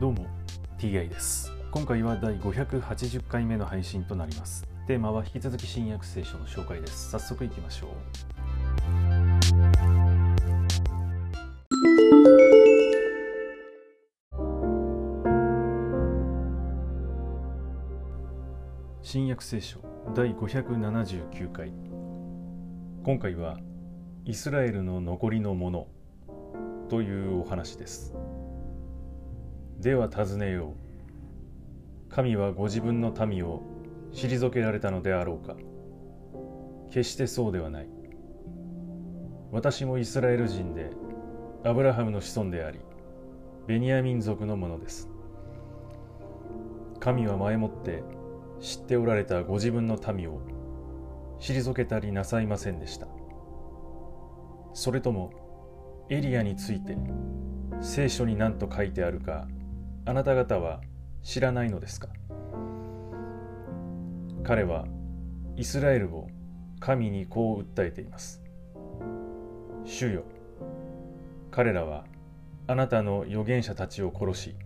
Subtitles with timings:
[0.00, 0.26] どうも
[0.78, 1.52] TI です。
[1.72, 4.64] 今回は第580回目の配信となります。
[4.86, 7.10] テーマは引き続き新約聖書の紹介です。
[7.10, 7.90] 早速いきましょう。
[19.02, 19.80] 新約聖書
[20.14, 21.72] 第579回。
[23.02, 23.58] 今回は
[24.24, 25.88] イスラエルの残りのもの
[26.88, 28.14] というお話です。
[29.78, 30.74] では尋ねよ
[32.10, 32.12] う。
[32.12, 33.62] 神はご自分の民を
[34.12, 35.54] 退けられたのであろうか。
[36.90, 37.88] 決してそうではない。
[39.52, 40.90] 私もイスラエル人で
[41.64, 42.80] アブラハムの子孫であり
[43.66, 45.08] ベニヤ民族のものです。
[46.98, 48.02] 神は前もって
[48.60, 50.40] 知っておられたご自分の民を
[51.38, 53.06] 退けたりなさいませんでした。
[54.74, 56.96] それともエリアについて
[57.80, 59.46] 聖書に何と書いてあるか
[60.08, 60.80] あなた方は
[61.22, 62.08] 知らないのですか？
[64.42, 64.86] 彼は
[65.56, 66.28] イスラエルを
[66.80, 68.42] 神にこう訴えています。
[69.84, 70.24] 主よ
[71.50, 72.06] 彼らは
[72.68, 74.56] あなたの預言者たちを殺し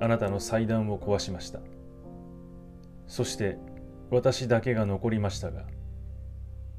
[0.00, 1.58] あなたの祭壇を壊しました。
[3.08, 3.58] そして
[4.12, 5.64] 私だけが残りましたが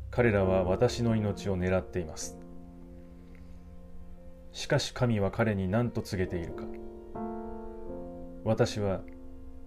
[0.10, 2.38] 彼らは私の命を狙っています。
[4.54, 6.64] しかし神は彼に何と告げているか。
[8.44, 9.02] 私は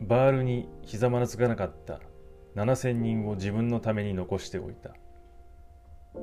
[0.01, 2.01] バールにひざまなつかなかった。
[2.57, 4.95] 7000人を自分のために残しておいた。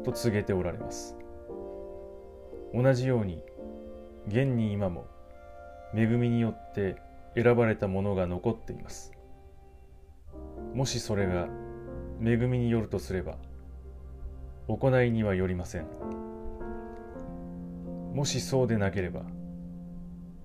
[0.04, 1.16] と告げておられます。
[2.74, 3.42] 同じように
[4.28, 5.08] 現に今も
[5.96, 6.98] 恵みによって
[7.36, 9.12] 選ばれたものが残っています。
[10.74, 11.48] もしそれが
[12.22, 13.38] 恵みによるとすれば
[14.68, 15.86] 行いにはよりません。
[18.14, 19.22] もしそうでなければ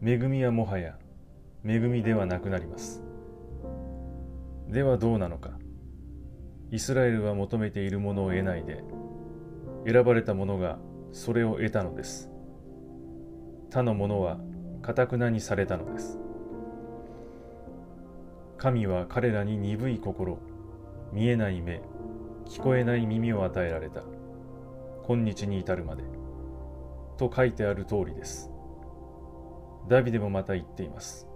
[0.05, 0.97] 恵みはもはや
[1.65, 3.03] 恵みではなくなります。
[4.69, 5.50] ではどうなのか。
[6.71, 8.83] イスラエルは求めているものを得ないで
[9.87, 10.78] 選ばれた者が
[11.12, 12.31] それを得たのです。
[13.71, 14.39] 他の者は
[14.81, 16.19] かたくなにされたのです。
[18.56, 20.39] 神は彼らに鈍い心
[21.12, 21.83] 見えない目
[22.47, 24.03] 聞こえない耳を与えられた。
[25.06, 26.03] 今日に至るまで。
[27.19, 28.51] と書いてある通りです。
[29.89, 31.28] ダビデもまた言っています。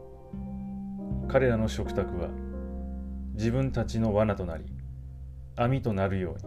[1.29, 2.29] 彼らの食卓は
[3.35, 4.65] 自分たちの罠となり
[5.57, 6.43] 網となるように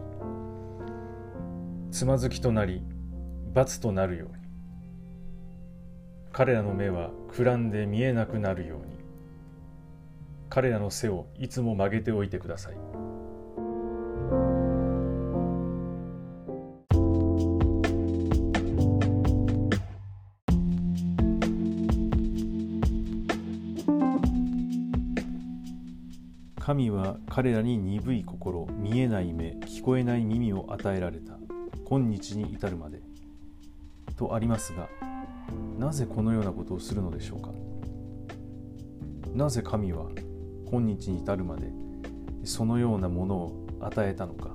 [1.92, 2.82] つまずきとなり
[3.52, 4.34] 罰となるように
[6.32, 9.00] 彼らの目はくらんで見えなくなるように
[10.48, 13.09] 彼らの背をいつも曲げておいてください。
[26.70, 31.36] 神は彼らに鈍い心、見えない目、聞こえない耳を与えられた。
[31.84, 33.02] 今日に至るまで。
[34.16, 34.88] とありますが、
[35.80, 37.50] なぜこのようなことをするのでしょうか
[39.34, 40.10] なぜ神は
[40.70, 41.72] 今日に至るまで
[42.44, 44.54] そのようなものを与えたのか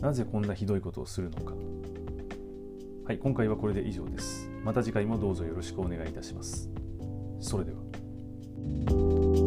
[0.00, 1.54] なぜこんなひどいことをするのか
[3.06, 4.48] はい、今回はこれで以上です。
[4.62, 6.70] また次回もどうぞよろしくお願いいたします。
[7.40, 9.43] それでは。